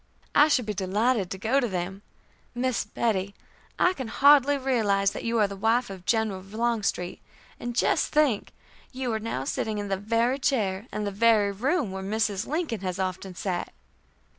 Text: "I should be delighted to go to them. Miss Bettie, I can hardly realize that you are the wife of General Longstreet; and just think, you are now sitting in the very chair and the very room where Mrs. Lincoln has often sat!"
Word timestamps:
"I 0.33 0.47
should 0.47 0.65
be 0.65 0.73
delighted 0.73 1.29
to 1.29 1.37
go 1.37 1.59
to 1.59 1.67
them. 1.67 2.01
Miss 2.55 2.85
Bettie, 2.85 3.35
I 3.77 3.93
can 3.93 4.07
hardly 4.07 4.57
realize 4.57 5.11
that 5.11 5.23
you 5.23 5.37
are 5.37 5.47
the 5.47 5.55
wife 5.55 5.91
of 5.91 6.07
General 6.07 6.41
Longstreet; 6.41 7.21
and 7.59 7.75
just 7.75 8.07
think, 8.11 8.51
you 8.91 9.13
are 9.13 9.19
now 9.19 9.43
sitting 9.43 9.77
in 9.77 9.89
the 9.89 9.97
very 9.97 10.39
chair 10.39 10.87
and 10.91 11.05
the 11.05 11.11
very 11.11 11.51
room 11.51 11.91
where 11.91 12.01
Mrs. 12.01 12.47
Lincoln 12.47 12.81
has 12.81 12.97
often 12.97 13.35
sat!" 13.35 13.71